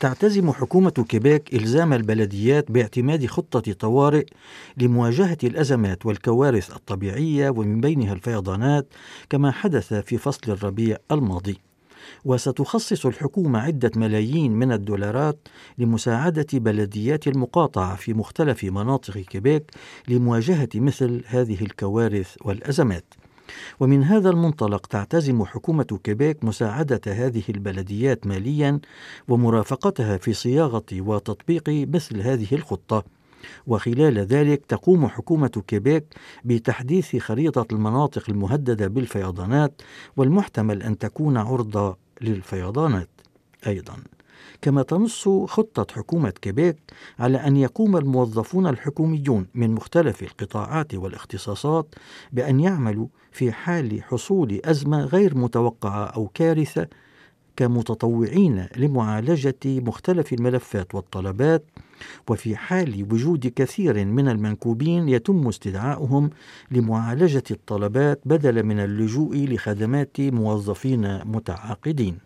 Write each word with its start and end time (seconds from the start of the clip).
تعتزم 0.00 0.52
حكومة 0.52 0.90
كيبيك 0.90 1.54
إلزام 1.54 1.92
البلديات 1.92 2.70
باعتماد 2.72 3.26
خطة 3.26 3.72
طوارئ 3.72 4.26
لمواجهة 4.76 5.38
الأزمات 5.44 6.06
والكوارث 6.06 6.76
الطبيعية 6.76 7.50
ومن 7.50 7.80
بينها 7.80 8.12
الفيضانات 8.12 8.86
كما 9.30 9.50
حدث 9.50 9.94
في 9.94 10.18
فصل 10.18 10.52
الربيع 10.52 10.96
الماضي. 11.12 11.58
وستخصص 12.24 13.06
الحكومة 13.06 13.58
عدة 13.58 13.90
ملايين 13.96 14.52
من 14.52 14.72
الدولارات 14.72 15.48
لمساعدة 15.78 16.46
بلديات 16.52 17.28
المقاطعة 17.28 17.96
في 17.96 18.14
مختلف 18.14 18.64
مناطق 18.64 19.18
كيبيك 19.18 19.70
لمواجهة 20.08 20.68
مثل 20.74 21.22
هذه 21.26 21.62
الكوارث 21.62 22.36
والأزمات. 22.44 23.14
ومن 23.80 24.02
هذا 24.02 24.30
المنطلق 24.30 24.86
تعتزم 24.86 25.44
حكومة 25.44 25.98
كيبيك 26.04 26.44
مساعدة 26.44 27.00
هذه 27.06 27.42
البلديات 27.48 28.26
ماليا 28.26 28.80
ومرافقتها 29.28 30.16
في 30.16 30.32
صياغة 30.32 30.84
وتطبيق 30.92 31.68
مثل 31.68 32.20
هذه 32.20 32.48
الخطة. 32.52 33.04
وخلال 33.66 34.18
ذلك 34.18 34.66
تقوم 34.66 35.06
حكومة 35.08 35.62
كيبيك 35.66 36.04
بتحديث 36.44 37.16
خريطة 37.16 37.66
المناطق 37.72 38.30
المهددة 38.30 38.86
بالفيضانات 38.86 39.82
والمحتمل 40.16 40.82
أن 40.82 40.98
تكون 40.98 41.36
عرضة 41.36 41.96
للفيضانات 42.20 43.08
أيضا. 43.66 43.96
كما 44.62 44.82
تنص 44.82 45.28
خطة 45.28 45.86
حكومة 45.94 46.30
كيبيك 46.30 46.76
على 47.18 47.38
أن 47.38 47.56
يقوم 47.56 47.96
الموظفون 47.96 48.66
الحكوميون 48.66 49.46
من 49.54 49.70
مختلف 49.70 50.22
القطاعات 50.22 50.94
والاختصاصات 50.94 51.94
بأن 52.32 52.60
يعملوا 52.60 53.06
في 53.32 53.52
حال 53.52 54.02
حصول 54.02 54.60
أزمة 54.64 55.04
غير 55.04 55.38
متوقعة 55.38 56.04
أو 56.04 56.28
كارثة 56.34 56.88
كمتطوعين 57.56 58.66
لمعالجة 58.76 59.54
مختلف 59.64 60.32
الملفات 60.32 60.94
والطلبات 60.94 61.64
وفي 62.30 62.56
حال 62.56 63.06
وجود 63.12 63.46
كثير 63.46 64.04
من 64.04 64.28
المنكوبين 64.28 65.08
يتم 65.08 65.48
استدعاؤهم 65.48 66.30
لمعالجة 66.70 67.42
الطلبات 67.50 68.20
بدلا 68.24 68.62
من 68.62 68.80
اللجوء 68.80 69.36
لخدمات 69.36 70.20
موظفين 70.20 71.20
متعاقدين. 71.24 72.25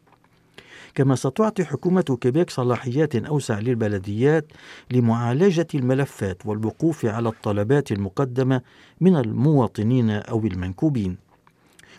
كما 0.95 1.15
ستعطي 1.15 1.65
حكومة 1.65 2.19
كيبيك 2.21 2.51
صلاحيات 2.51 3.17
أوسع 3.17 3.59
للبلديات 3.59 4.47
لمعالجة 4.91 5.67
الملفات 5.75 6.47
والوقوف 6.47 7.07
على 7.07 7.29
الطلبات 7.29 7.93
المقدمة 7.93 8.63
من 9.01 9.17
المواطنين 9.17 10.11
أو 10.11 10.47
المنكوبين. 10.47 11.31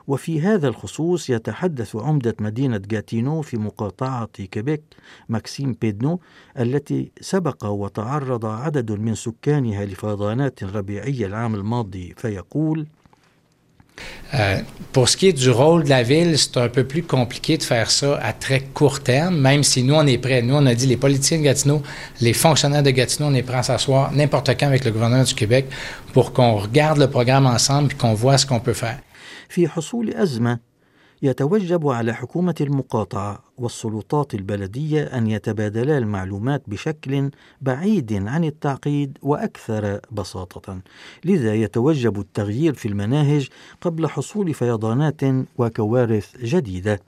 وفي 0.08 0.42
هذا 0.42 0.68
الخصوص 0.68 1.30
يتحدث 1.30 1.96
عمدة 1.96 2.36
مدينة 2.40 2.78
جاتينو 2.78 3.42
في 3.42 3.58
مقاطعة 3.58 4.26
كيبيك 4.26 4.82
ماكسيم 5.30 5.76
بيدنو 5.82 6.20
التي 6.60 7.12
سبق 7.22 7.66
وتعرض 7.66 8.46
عدد 8.46 8.92
من 8.92 9.16
سكانها 9.16 9.86
لفيضانات 9.86 10.64
ربيعية 10.64 11.26
العام 11.26 11.56
الماضي 11.56 12.14
فيقول 12.18 12.88
Euh, 14.35 14.61
pour 14.93 15.09
ce 15.09 15.17
qui 15.17 15.29
est 15.29 15.33
du 15.33 15.51
rôle 15.51 15.85
de 15.85 15.89
la 15.89 16.03
ville, 16.03 16.37
c'est 16.39 16.57
un 16.57 16.69
peu 16.69 16.85
plus 16.85 17.03
compliqué 17.03 17.57
de 17.57 17.63
faire 17.63 17.91
ça 17.91 18.19
à 18.23 18.33
très 18.33 18.61
court 18.61 19.01
terme, 19.01 19.39
même 19.39 19.63
si 19.63 19.83
nous, 19.83 19.95
on 19.95 20.07
est 20.07 20.19
prêts. 20.19 20.43
Nous, 20.43 20.55
on 20.55 20.67
a 20.67 20.75
dit 20.75 20.87
les 20.87 20.97
politiciens 20.97 21.39
de 21.39 21.45
Gatineau, 21.45 21.83
les 22.21 22.33
fonctionnaires 22.33 22.83
de 22.83 22.91
Gatineau, 22.91 23.29
on 23.29 23.35
est 23.35 23.43
prêts 23.43 23.59
à 23.59 23.63
s'asseoir 23.63 24.13
n'importe 24.13 24.51
quand 24.59 24.67
avec 24.67 24.85
le 24.85 24.91
gouvernement 24.91 25.23
du 25.23 25.35
Québec 25.35 25.67
pour 26.13 26.33
qu'on 26.33 26.57
regarde 26.57 26.99
le 26.99 27.09
programme 27.09 27.47
ensemble 27.47 27.93
et 27.93 27.95
qu'on 27.95 28.15
voit 28.15 28.39
ce 28.39 28.47
qu'on 28.47 28.61
peut 28.61 28.75
faire. 28.75 28.99
في 29.49 29.69
حصول 29.69 30.15
أزمة 30.15 30.59
يتوجب 31.24 31.88
على 31.88 32.14
حكومة 32.14 32.56
المقاطعة 32.62 33.44
والسلطات 33.58 34.34
البلدية 34.34 35.04
أن 35.04 35.28
يتبادلا 35.28 35.98
المعلومات 35.98 36.64
بشكل 36.68 37.32
بعيد 37.62 38.14
عن 38.28 38.44
التعقيد 38.44 39.18
وأكثر 39.22 40.00
بساطة، 40.12 40.80
لذا 41.26 41.54
يتوجب 41.54 42.20
التغيير 42.20 42.74
في 42.74 42.88
المناهج 42.88 43.50
قبل 43.82 44.08
حصول 44.08 44.54
فيضانات 44.54 45.22
وكوارث 45.58 46.38
جديدة. 46.38 47.00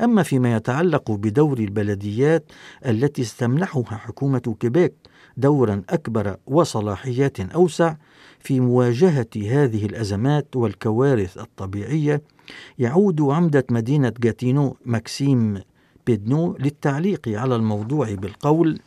أما 0.00 0.22
فيما 0.22 0.56
يتعلق 0.56 1.10
بدور 1.10 1.58
البلديات 1.58 2.52
التي 2.86 3.22
استمنحها 3.22 3.96
حكومة 3.96 4.56
كيبيك 4.60 4.94
دورا 5.36 5.82
أكبر 5.90 6.36
وصلاحيات 6.46 7.40
أوسع 7.40 7.94
في 8.40 8.60
مواجهة 8.60 9.26
هذه 9.36 9.86
الأزمات 9.86 10.56
والكوارث 10.56 11.38
الطبيعية 11.38 12.22
يعود 12.79 13.21
عمدة 13.21 13.65
مدينة 13.69 14.13
جاتينو 14.19 14.77
ماكسيم 14.85 15.61
بيدنو 16.07 16.57
للتعليق 16.59 17.27
على 17.27 17.55
الموضوع 17.55 18.13
بالقول 18.13 18.79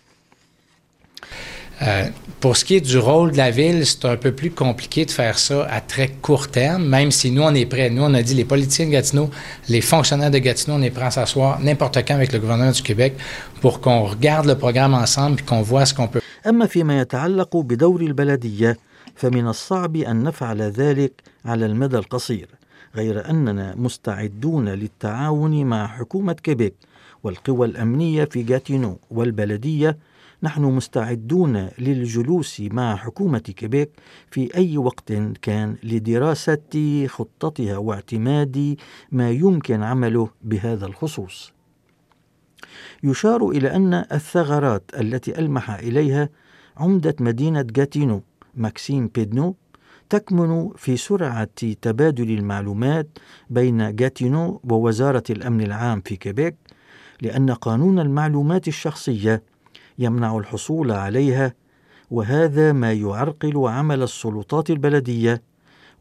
Euh, 1.82 2.04
pour 2.40 2.56
ce 2.56 2.64
qui 2.64 2.76
est 2.76 2.80
du 2.80 2.98
rôle 2.98 3.32
de 3.32 3.36
la 3.36 3.50
ville, 3.50 3.84
c'est 3.84 4.04
un 4.04 4.16
peu 4.16 4.30
plus 4.30 4.50
compliqué 4.50 5.04
de 5.04 5.10
faire 5.10 5.36
ça 5.38 5.66
à 5.66 5.80
très 5.80 6.08
court 6.08 6.48
terme, 6.48 6.84
même 6.84 7.10
si 7.10 7.30
nous, 7.32 7.42
on 7.42 7.54
est 7.54 7.66
prêts. 7.66 7.90
Nous, 7.90 8.02
on 8.02 8.14
a 8.14 8.22
dit 8.22 8.34
les 8.34 8.44
politiciens 8.44 8.86
de 8.86 8.92
Gatineau, 8.92 9.30
les 9.68 9.80
fonctionnaires 9.80 10.30
de 10.30 10.38
Gatineau, 10.38 10.76
on 10.76 10.82
est 10.82 10.90
prêts 10.90 11.06
à 11.06 11.10
s'asseoir 11.10 11.60
n'importe 11.60 11.96
quand 12.06 12.14
avec 12.14 12.32
le 12.32 12.38
gouvernement 12.38 12.70
du 12.70 12.82
Québec 12.82 13.14
pour 13.60 13.80
qu'on 13.80 14.02
regarde 14.04 14.46
le 14.46 14.56
programme 14.56 14.94
ensemble 14.94 15.40
et 15.40 15.42
qu'on 15.42 15.62
voit 15.62 15.86
ce 15.86 15.94
qu'on 15.94 16.08
peut. 16.08 16.20
أما 16.48 16.66
فيما 16.66 17.00
يتعلق 17.00 17.56
بدور 17.56 18.00
البلدية 18.00 18.76
فمن 19.17 19.47
الصعب 19.47 19.95
أن 19.95 20.23
نفعل 20.23 20.61
ذلك 20.61 21.21
على 21.45 21.65
المدى 21.65 21.97
القصير 21.97 22.49
غير 22.95 23.29
أننا 23.29 23.75
مستعدون 23.75 24.69
للتعاون 24.69 25.65
مع 25.65 25.87
حكومة 25.87 26.33
كيبيك 26.33 26.73
والقوى 27.23 27.67
الأمنية 27.67 28.25
في 28.25 28.43
جاتينو 28.43 28.99
والبلدية 29.11 29.97
نحن 30.43 30.61
مستعدون 30.61 31.69
للجلوس 31.79 32.61
مع 32.61 32.95
حكومة 32.95 33.39
كيبيك 33.39 33.89
في 34.31 34.55
أي 34.55 34.77
وقت 34.77 35.13
كان 35.41 35.75
لدراسة 35.83 37.07
خطتها 37.07 37.77
واعتماد 37.77 38.77
ما 39.11 39.31
يمكن 39.31 39.83
عمله 39.83 40.29
بهذا 40.41 40.85
الخصوص. 40.85 41.53
يشار 43.03 43.49
إلى 43.49 43.75
أن 43.75 43.93
الثغرات 43.93 44.91
التي 44.99 45.39
ألمح 45.39 45.71
إليها 45.71 46.29
عمدة 46.77 47.15
مدينة 47.19 47.61
جاتينو 47.61 48.23
ماكسيم 48.57 49.07
بيدنو 49.15 49.55
تكمن 50.09 50.69
في 50.75 50.97
سرعة 50.97 51.49
تبادل 51.81 52.31
المعلومات 52.31 53.07
بين 53.49 53.95
جاتينو 53.95 54.61
ووزارة 54.63 55.23
الأمن 55.29 55.61
العام 55.61 56.01
في 56.01 56.15
كيبيك 56.15 56.55
لأن 57.21 57.51
قانون 57.51 57.99
المعلومات 57.99 58.67
الشخصية 58.67 59.43
يمنع 59.99 60.37
الحصول 60.37 60.91
عليها 60.91 61.53
وهذا 62.11 62.71
ما 62.71 62.93
يعرقل 62.93 63.67
عمل 63.67 64.03
السلطات 64.03 64.69
البلدية 64.69 65.41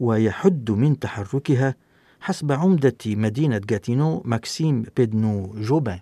ويحد 0.01 0.71
من 0.71 0.99
تحركها 0.99 1.75
حسب 2.21 2.53
عمدة 2.53 2.97
مدينة 3.07 3.59
جاتينو 3.59 4.23
ماكسيم 4.25 4.85
بيدنو 4.97 5.55
جوبان 5.57 5.99